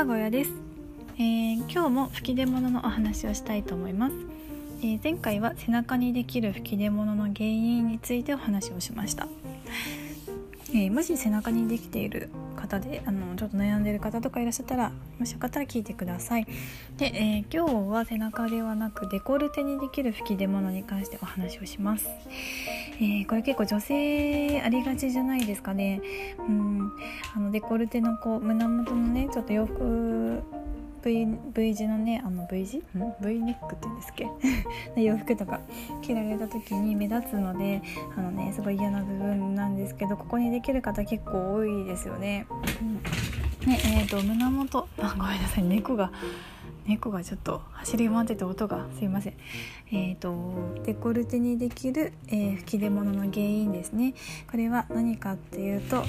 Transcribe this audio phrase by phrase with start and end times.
[0.00, 0.52] はゴヤです、
[1.18, 4.14] えー、今日も吹き出物のお話をしたいと思います、
[4.80, 9.28] えー、前回は背中にできる吹き出物の原因についてお話をしました、
[10.70, 12.30] えー、もし背中にできている
[12.60, 16.46] 方であのちょっと悩んでる方とかいらっしゃったらもしよかったら聞いてください。
[16.96, 22.08] で、えー、今日は背中ではなくデコルテにできる吹き出物に関してお話をします、
[23.00, 26.00] えー、これ結構女性ありがちじゃないですかね。
[26.38, 26.92] うん。
[27.34, 30.42] あのデコルテのこう胸元のねちょっと洋服
[31.02, 32.82] V, v 字のねあの V 字
[33.20, 34.14] ？V ネックって言うんですっ
[34.94, 35.00] け？
[35.02, 35.60] 洋服とか
[36.02, 37.82] 着られた時に目立つので
[38.16, 42.46] あのねすごい嫌な部分なんですけどここにできる方結構多いですよね。
[42.80, 42.94] うん、
[43.70, 44.88] ねえーと、胸元。
[44.98, 45.64] あごめんなさい。
[45.64, 46.12] 猫が
[46.86, 49.34] 猫がちょっと走り回ってて音がすいません。
[49.92, 50.52] えーと、
[50.84, 54.14] デコルテにできる、えー、吹き出物の原因ですね。
[54.50, 56.02] これは何かっていうと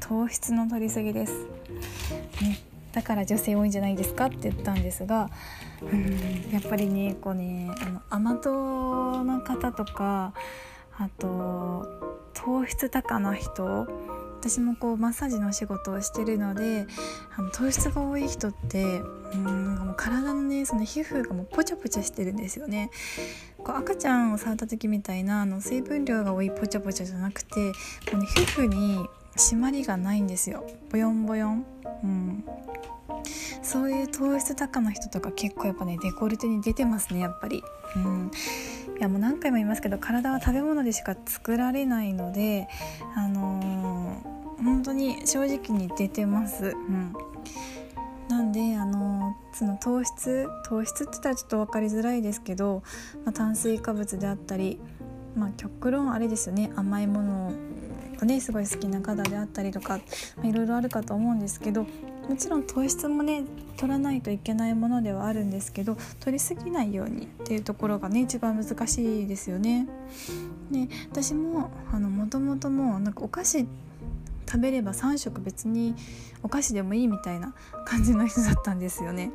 [0.00, 1.32] 糖質の摂りすぎです、
[2.40, 2.58] ね、
[2.92, 5.30] だから女性多いんじゃないですかって言ったんですが
[5.82, 10.32] うんやっぱりねこうねあの甘党の方とか
[10.96, 11.86] あと
[12.34, 13.86] 糖質高な人
[14.40, 16.86] 私もこうマッサージのお仕事をしてるので
[17.36, 19.00] あの糖質が多い人って
[19.34, 22.90] うんもう体のねその皮膚がもうポチャポチャしてるんですよね。
[23.58, 27.72] こう赤ちゃんを触った時みたいなあの水分量が多いポチャポチャじゃなくて
[28.10, 29.04] こう、ね、皮膚に
[29.36, 30.64] 締まりがないんですよ。
[30.90, 31.66] ボヨンボヨン、
[32.02, 32.44] うん、
[33.62, 37.62] そういう糖質高な人とか結構やっぱねデコルテに出てますねやっぱり。
[37.96, 38.30] うん。
[38.98, 42.66] いやもう何回も言いますけど体は食べ物でしか作られないので
[43.14, 46.74] あのー、本当に正直に出てます。
[46.76, 47.14] うん。
[48.28, 52.82] なんであのその糖質糖質って言ったらちょっと分かりづらいですけど、
[53.24, 54.78] まあ、炭水化物であったり、
[55.34, 57.52] まあ、極論あれですよね甘いもの
[58.18, 60.00] がねすごい好きな方であったりとか
[60.42, 61.86] いろいろあるかと思うんですけど
[62.28, 63.44] もちろん糖質もね
[63.78, 69.88] 取らないといけないものではあるんですけど取りすぎないようにっていうところがね一番難しいですよね。
[70.70, 73.66] で私もあのもともともうなんかお菓子
[74.46, 75.94] 食べれば3食別に
[76.42, 77.54] お菓子でもいいみたいな
[77.86, 79.30] 感じの人だったんですよね。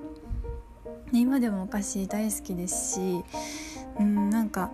[1.11, 3.23] で今でもお菓子大好きですし
[3.99, 4.71] うんなんか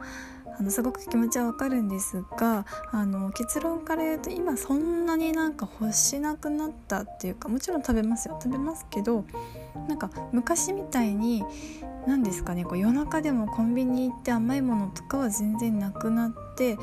[0.59, 9.23] あのすごく気持ちはわかるんですがあの結論から言うと今そんなになんか欲しなくなったっていうかもちろん食べますよ食べますけど
[9.87, 11.43] なんか昔みたいに
[12.05, 16.77] 何ですかねこう夜中でもコンビニ行って甘いものとかは全然なくなって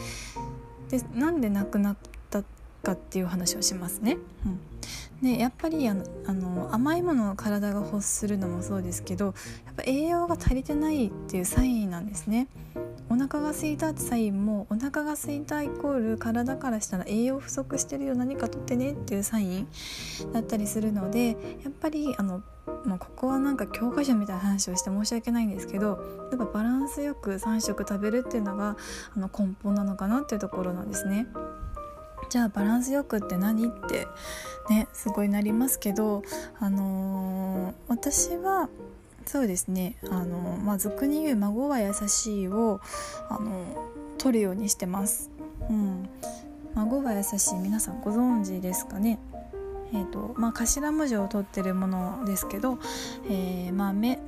[0.89, 1.97] でなんでなくなっ
[2.31, 2.43] た
[2.83, 4.17] かっていう話をしますね。
[4.47, 4.76] うん
[5.23, 9.33] でやっぱりあのあの甘いものを体が欲するのもそうですけどや
[9.73, 12.49] っぱ栄養が足りてないっていうサインなんですね。
[13.09, 19.69] お腹が空いたってサインもお腹が空いたイコール体からしたら栄養不足してるよ何かとってねっていうサイン
[20.33, 21.29] だったりするので
[21.63, 22.43] やっぱりあの
[22.85, 26.01] もうここはなんか教科書みたいな話をして申し訳ないんですけど
[26.33, 28.77] やっぱバランスよく3食食べるっていうのが
[29.15, 31.29] あの根本なのかなっていうところなんですね。
[32.29, 33.69] じゃあバランスよくって何？
[33.69, 34.07] って
[34.69, 36.23] ねすごいなりますけど、
[36.59, 38.69] あのー、私は
[39.25, 42.81] そうですねあのまあ俗に言う「孫は優しいを」
[43.29, 43.65] あの
[44.19, 45.31] 取るようにしてます。
[45.69, 46.09] うん、
[46.75, 49.19] 孫は優しい皆さんご存知ですかね？
[49.93, 52.79] えーとまあ、頭文字を取ってるものですけど、
[53.29, 54.19] えー、豆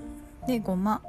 [0.47, 1.03] でごま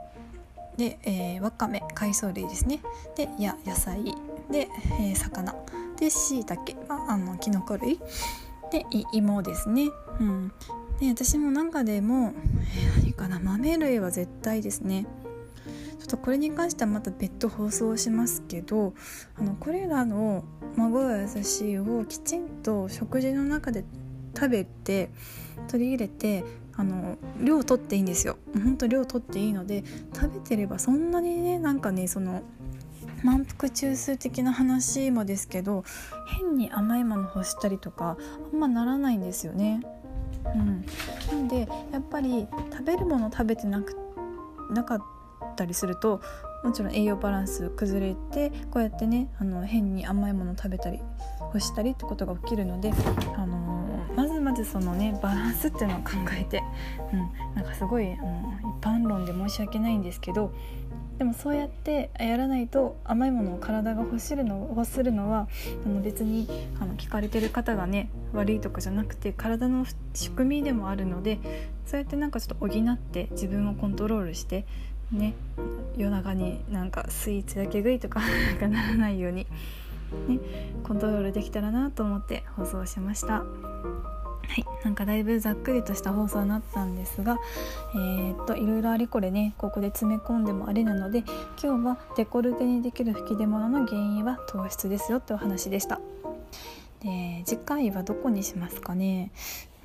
[0.75, 2.79] で、えー、わかめ海藻類ですね。
[3.15, 4.15] でや野菜。
[4.51, 5.55] で、えー、魚。
[5.99, 7.99] でしいたけあのきのこ類。
[8.71, 9.89] で芋ですね、
[10.19, 10.51] うん、
[10.99, 12.33] で私も中でも、
[12.97, 15.07] えー、何かな豆類は絶対ですね。
[15.99, 18.93] ちょっとこれに関してはまた別途放送しますけど
[19.37, 20.43] あのこれらの
[20.77, 23.83] 「孫が優しい」をきちんと食事の中で
[24.35, 25.09] 食べて
[25.67, 26.43] 取り入れて
[26.75, 28.37] あの量取っていいんですよ。
[28.53, 29.83] ほんと量取っていいので
[30.13, 32.43] 食べてればそんなにねなんかねその
[33.23, 35.83] 満腹中枢的な話もですけど
[36.39, 38.17] 変に甘いもの欲したりとか
[38.51, 39.81] あんまならないんですよね。
[40.45, 40.85] うん、
[41.27, 43.95] なんでやっぱり食べるもの食べてなく
[44.71, 45.01] なかっ
[45.55, 46.21] たりすると
[46.63, 50.99] もちろん栄養バランス崩れてこうやってねあの変に甘いもの食べたり
[51.41, 52.91] 欲したりってことが起きるので、
[53.35, 56.61] あのー、まずまずそのねバランスっていうのを考えて、
[57.13, 58.19] うん、なんかすごい、うん、一
[58.81, 60.53] 般論で申し訳ないんですけど
[61.19, 65.49] でもそうやってやらないと甘いものを体が欲するの欲するのは
[65.85, 66.47] あの別に
[66.79, 71.39] あの聞かれてる方がね悪いとかじゃなくて体の仕組みでもあるので
[71.85, 74.65] そうやってなんかちょっと補って自分をコントロールして
[75.11, 75.33] ね
[75.97, 78.21] 夜中になんかスイーツだけ食いとか
[78.53, 79.45] なかならないように、
[80.29, 80.39] ね、
[80.83, 83.43] コントロールできたらなと思って放送しました。
[84.49, 87.37] はい、なんかだいぶざっくりとした放送になったんですが、
[87.93, 91.19] えー、っといろいろありこれねここで詰め込んでもあれなので
[91.61, 96.01] 今日はデコルテにできる吹き出物の原因は糖質ですよってお話でした。
[97.01, 99.31] で次回はどこにしますかね？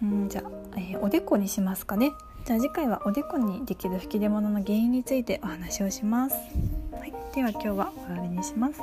[0.02, 2.12] うんじゃあ、えー、おでこにしますかね？
[2.46, 6.37] じゃあ次回はおでこにできる吹き出物の原因についてお話をします。
[6.93, 8.81] はい、では今日は終わりにします。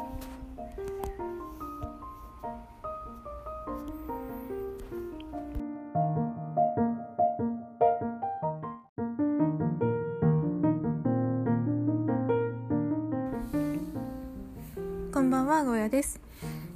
[15.92, 16.22] です。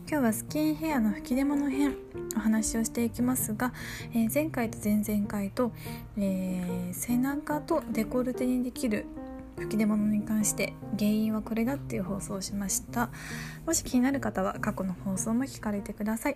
[0.10, 1.96] 今日はスキンヘアの吹き出物編
[2.36, 3.74] お話をしていきますが、
[4.14, 5.72] えー、前回と前々回と、
[6.18, 9.06] えー、背中とデコルテにできる
[9.58, 13.10] 吹き出物に関して原因はこれだっていう放送をしました。
[13.66, 16.36] もし気になる方は過去の放送も聞かれてください。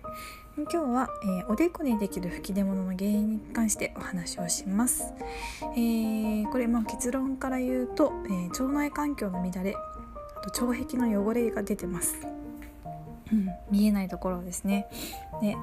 [0.56, 5.14] 今日は、えー、おでこにできる吹き出物の原因に関してお話をします、
[5.76, 12.40] えー、これ、まあ、結論から言うと、え、腸内環境の乱れあと腸壁の汚れが出てます。
[13.32, 14.88] うん、見えないところですね
[15.42, 15.56] で、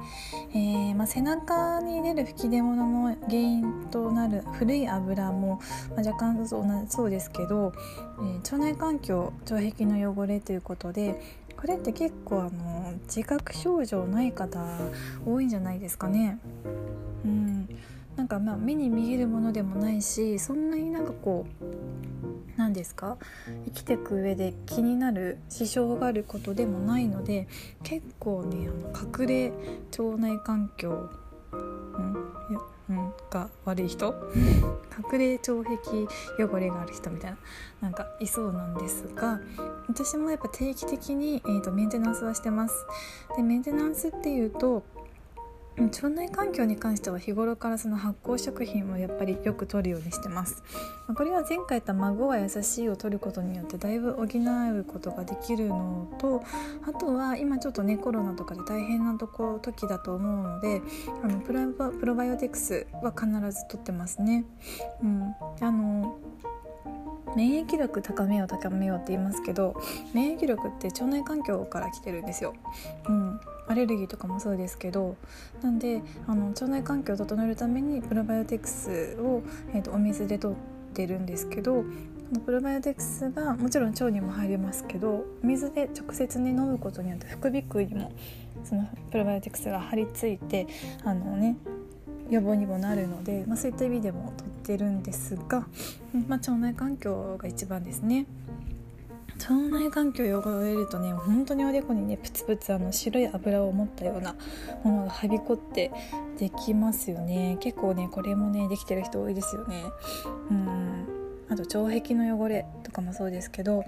[0.53, 5.59] えー、まあ、背中に出る吹き出物の原因となる古い油も、
[5.95, 6.47] まあ、若干
[6.87, 7.73] そうですけど、
[8.19, 11.21] えー、腸内環境腸壁の汚れということで
[11.57, 14.63] これって結構あの自覚症状ない方
[15.25, 16.37] 多いんじゃないですかね。
[17.25, 17.67] うん
[18.15, 22.26] なんかまあ目に見えるものでもないしそんなになんかこう
[22.57, 23.17] 何ですか？
[23.65, 27.47] 生きていく上で気になる支障があることでもないので
[27.83, 29.51] 結構ねあの隠れ
[29.97, 31.09] 腸内環境、
[31.53, 31.57] う
[32.93, 34.13] んん、が悪い人？
[35.11, 36.07] 隠れ腸壁
[36.43, 37.37] 汚れがある人みたいな
[37.81, 39.39] なんかいそうなんですが
[39.87, 42.73] 私もやっぱ定期的に、えーとメンテナンスはしてます。
[43.35, 44.83] でメンテナンスっていうと
[45.79, 50.63] 腸内環境に関しては日頃からその発酵食品をやっぱりよく摂るようにしてます。
[51.15, 56.43] これは前回言った孫は優しいを摂ることによってだいぶ補うことができるのと
[56.85, 60.81] あとは今ちょっとねコロナとかで大変なとこ時だと思うので
[61.23, 64.45] あのプロプロバイオティクスは必ず摂ってますね。
[65.01, 65.35] うん。
[65.61, 66.17] あの
[67.37, 69.79] 免疫力高めよう高めようって言いますけど
[70.11, 72.55] 免疫力って腸内環境から来てるんですよ、
[73.07, 75.15] うん、アレルギーとかもそうですけど
[75.61, 79.43] なんであの腸内環境を整えるためにプロバイオティクスを、
[79.75, 80.55] えーと、お水でとっ
[80.95, 81.85] てるんですけど
[82.43, 88.11] プロバイオティクスがもちろん腸にも入りますけど水で直接に飲むことによって副鼻腔にも
[88.63, 90.65] そのプロバイオティクスが張り付いて
[91.03, 91.55] あのね
[92.29, 95.67] 予防にもなるので、まあ、そういった意味でもとってるんですが、
[96.27, 98.25] まあ、腸内環境が一番ですね。
[99.39, 104.35] 腸内環境を汚れるとね本当におでこにねプツプツあの白い油を持ったような
[104.83, 105.91] ものがはびこって
[106.39, 107.57] できますよね。
[107.59, 109.83] 結構ねこれもねできてる人多いですよね。
[110.49, 111.07] うん。
[111.49, 113.85] あと腸壁の汚れとかもそうですけど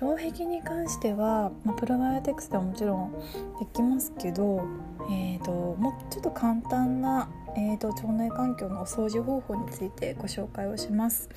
[0.00, 3.12] 腸壁に関しては、まあ、プロバイオティクスではもちろん
[3.60, 4.62] できますけど、
[5.10, 11.28] えーと、もうちょっと簡単な、えーと、腸内環境のお掃除方法についてご紹介をします。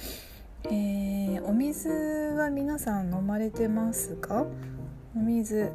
[0.65, 4.45] えー、お水は皆さん飲まれてますか？
[5.15, 5.71] お水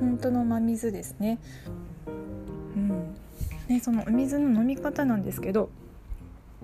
[0.00, 1.38] 本当の真水ですね。
[2.76, 3.14] うん、
[3.68, 5.70] ねそのお水の飲み方なんですけど、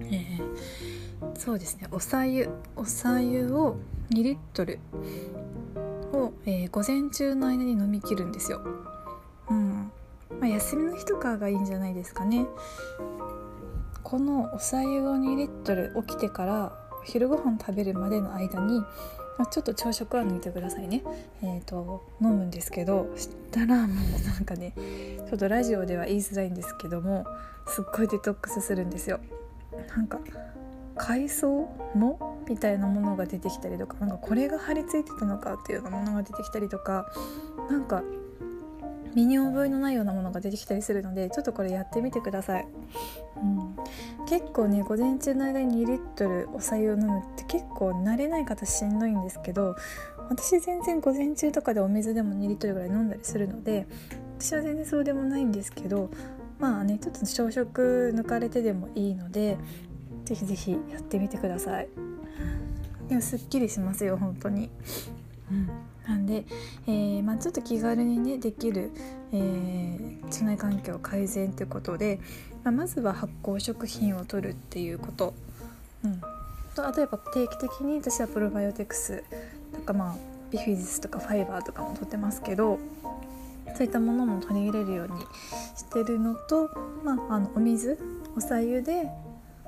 [0.00, 0.38] えー
[1.35, 3.77] そうですねおさゆおさゆを
[4.11, 4.79] 2リットル
[6.12, 8.61] を、えー、午前中の間に飲みきるんですよ。
[10.59, 12.47] 休みの日とかがいいんじゃないですかね。
[14.03, 18.83] このおさゆを2リットル起きてからお昼ご飯食べるまでの間に、
[19.50, 21.05] ちょっと朝食は抜いてくださいね。
[21.43, 27.25] えーと、飲むんですけどしたらもうなんかねちょっとラジオでは言いづらいんですけども
[27.69, 29.21] すっごいデトックスするんですよ。
[29.88, 30.19] なんか
[30.97, 37.07] 海藻もみたいなものが出てきたりとかなんかこれが貼り付いてたのかっていうようなものが出てきたりとか
[37.71, 38.03] なんか
[39.15, 42.67] 身に覚えのないようなものが出てきたりするのでちょっとこれやってみてください、
[43.37, 43.77] うん、
[44.27, 49.77] 結構ね午前中の間に2リットルお湯を飲むって結構慣れない方しんどいんですけど
[50.29, 53.87] 私全然午前中とかでお水でも2リットルぐらい飲んだりするので
[54.38, 56.11] 私は全然そうでもないんですけど
[56.59, 59.57] まあねちょっと朝食抜かれてでもいいので
[60.25, 61.88] ぜひぜひやってみてください。
[63.09, 64.71] でもすっきりしますよ本当に、
[65.50, 65.71] うん、
[66.09, 66.47] なんで、
[66.87, 68.91] えー、まあ、ちょっと気軽にねできる、
[69.31, 72.19] えー、腸内環境改善ということで、
[72.65, 75.35] まあ、まずは発酵食品を取るっていうこと、
[76.03, 76.21] うん、
[76.75, 79.23] と例えば定期的に私はプロバイオテクス
[79.75, 80.17] とかまあ
[80.50, 82.79] ビフィズスとかファイバーとかも取ってますけど
[83.77, 85.21] そういったものも取り入れるように
[85.77, 86.71] してるのと、
[87.05, 87.99] まあ、あのお水
[88.35, 89.09] おさゆで、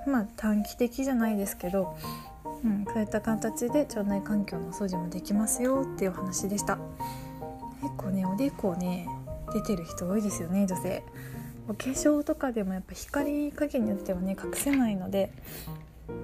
[0.06, 1.98] まあ、短期的じゃないですけど、
[2.64, 6.78] うん、そういった形で腸内環境の掃除もできますよっていうお話でした。
[7.82, 9.06] 結構ねおでこね
[9.52, 11.02] 出てる人多いですよね女性。
[11.68, 15.32] お化粧とかでもやっぱ光加減によってはね隠せないので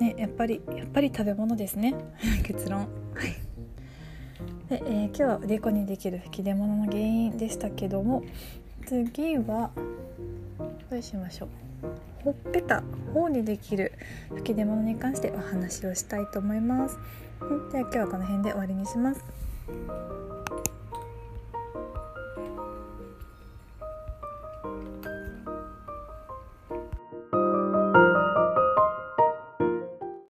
[0.00, 1.94] ねやっぱりやっぱり食べ物ですね。
[2.44, 2.80] 結論。
[2.80, 3.46] はい。
[4.68, 8.24] で、えー、今日はおでこにできる吹き出物の原因でしたけども
[8.84, 9.70] 次は
[10.90, 11.48] どうしましょう
[12.26, 12.82] ほっぺた
[13.14, 13.92] 方にできる
[14.30, 16.98] 吹き出物に関してお話をしたいと思います。
[17.70, 19.24] では今日はこの辺で終わりにします。